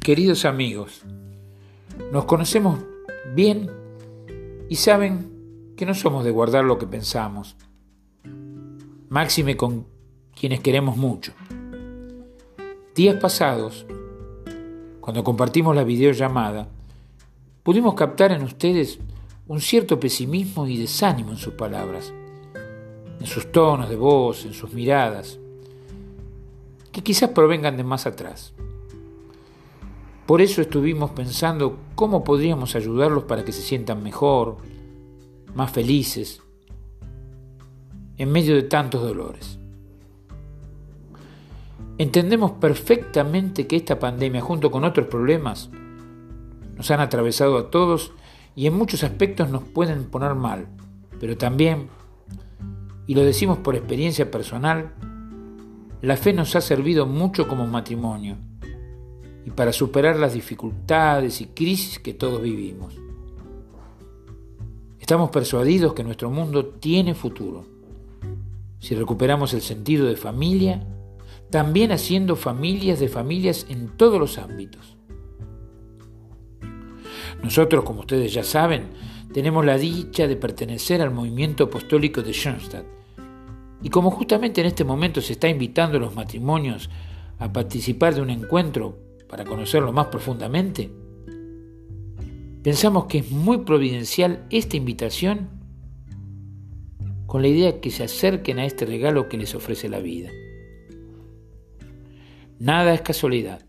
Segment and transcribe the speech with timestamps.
[0.00, 1.02] Queridos amigos,
[2.10, 2.80] nos conocemos
[3.34, 3.70] bien
[4.70, 7.54] y saben que no somos de guardar lo que pensamos,
[9.10, 9.86] máxime con
[10.34, 11.32] quienes queremos mucho.
[12.94, 13.84] Días pasados,
[15.02, 16.66] cuando compartimos la videollamada,
[17.62, 18.98] pudimos captar en ustedes
[19.48, 22.10] un cierto pesimismo y desánimo en sus palabras,
[23.20, 25.38] en sus tonos de voz, en sus miradas,
[26.90, 28.54] que quizás provengan de más atrás.
[30.30, 34.58] Por eso estuvimos pensando cómo podríamos ayudarlos para que se sientan mejor,
[35.56, 36.40] más felices,
[38.16, 39.58] en medio de tantos dolores.
[41.98, 45.68] Entendemos perfectamente que esta pandemia, junto con otros problemas,
[46.76, 48.12] nos han atravesado a todos
[48.54, 50.68] y en muchos aspectos nos pueden poner mal,
[51.18, 51.88] pero también,
[53.08, 54.94] y lo decimos por experiencia personal,
[56.02, 58.36] la fe nos ha servido mucho como matrimonio
[59.44, 62.94] y para superar las dificultades y crisis que todos vivimos.
[64.98, 67.64] Estamos persuadidos que nuestro mundo tiene futuro.
[68.78, 70.86] Si recuperamos el sentido de familia,
[71.50, 74.96] también haciendo familias de familias en todos los ámbitos.
[77.42, 78.88] Nosotros, como ustedes ya saben,
[79.32, 82.84] tenemos la dicha de pertenecer al movimiento apostólico de Schoenstatt.
[83.82, 86.90] Y como justamente en este momento se está invitando a los matrimonios
[87.38, 90.90] a participar de un encuentro para conocerlo más profundamente,
[92.64, 95.48] pensamos que es muy providencial esta invitación
[97.26, 100.30] con la idea que se acerquen a este regalo que les ofrece la vida.
[102.58, 103.64] Nada es casualidad.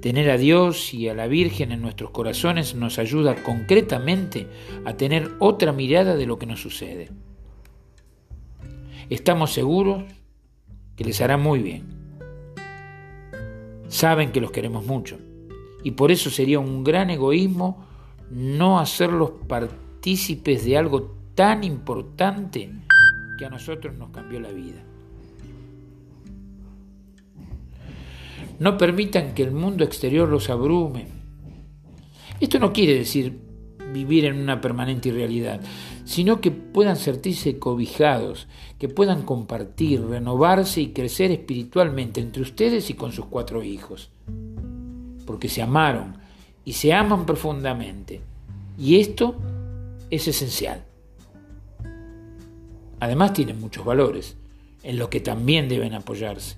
[0.00, 4.46] Tener a Dios y a la Virgen en nuestros corazones nos ayuda concretamente
[4.86, 7.10] a tener otra mirada de lo que nos sucede.
[9.10, 10.04] Estamos seguros
[10.96, 11.97] que les hará muy bien
[13.88, 15.18] saben que los queremos mucho.
[15.82, 17.84] Y por eso sería un gran egoísmo
[18.30, 22.70] no hacerlos partícipes de algo tan importante
[23.38, 24.82] que a nosotros nos cambió la vida.
[28.58, 31.06] No permitan que el mundo exterior los abrume.
[32.40, 33.47] Esto no quiere decir
[33.92, 35.60] vivir en una permanente irrealidad,
[36.04, 42.94] sino que puedan sentirse cobijados, que puedan compartir, renovarse y crecer espiritualmente entre ustedes y
[42.94, 44.10] con sus cuatro hijos.
[45.26, 46.16] Porque se amaron
[46.64, 48.20] y se aman profundamente.
[48.78, 49.36] Y esto
[50.10, 50.84] es esencial.
[53.00, 54.36] Además tienen muchos valores,
[54.82, 56.56] en los que también deben apoyarse.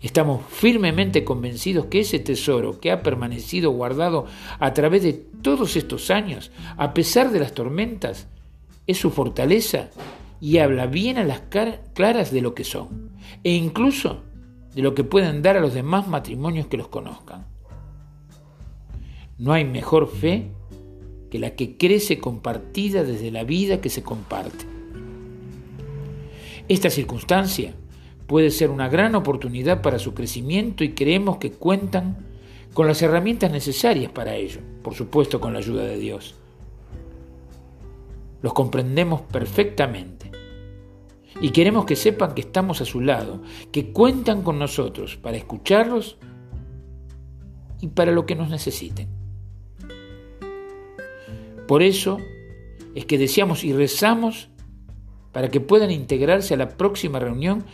[0.00, 4.26] Estamos firmemente convencidos que ese tesoro que ha permanecido guardado
[4.58, 8.26] a través de todos estos años, a pesar de las tormentas,
[8.86, 9.90] es su fortaleza
[10.40, 11.42] y habla bien a las
[11.94, 13.10] claras de lo que son,
[13.44, 14.22] e incluso
[14.74, 17.46] de lo que pueden dar a los demás matrimonios que los conozcan.
[19.36, 20.50] No hay mejor fe
[21.30, 24.64] que la que crece compartida desde la vida que se comparte.
[26.68, 27.74] Esta circunstancia
[28.30, 32.16] puede ser una gran oportunidad para su crecimiento y creemos que cuentan
[32.74, 36.36] con las herramientas necesarias para ello, por supuesto con la ayuda de Dios.
[38.40, 40.30] Los comprendemos perfectamente
[41.40, 43.42] y queremos que sepan que estamos a su lado,
[43.72, 46.16] que cuentan con nosotros para escucharlos
[47.80, 49.08] y para lo que nos necesiten.
[51.66, 52.18] Por eso
[52.94, 54.50] es que deseamos y rezamos
[55.32, 57.64] para que puedan integrarse a la próxima reunión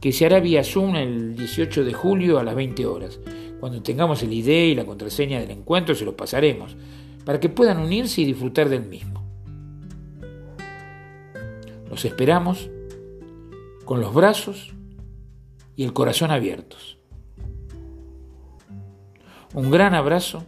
[0.00, 3.20] que se hará vía Zoom el 18 de julio a las 20 horas.
[3.60, 6.76] Cuando tengamos el ID y la contraseña del encuentro se los pasaremos,
[7.24, 9.22] para que puedan unirse y disfrutar del mismo.
[11.90, 12.70] Los esperamos
[13.84, 14.72] con los brazos
[15.76, 16.98] y el corazón abiertos.
[19.52, 20.44] Un gran abrazo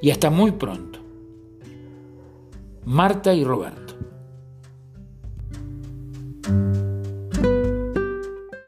[0.00, 1.00] y hasta muy pronto.
[2.84, 3.94] Marta y Roberto.